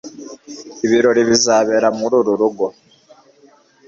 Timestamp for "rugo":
2.39-2.65